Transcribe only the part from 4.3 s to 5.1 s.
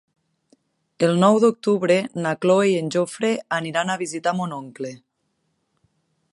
mon oncle.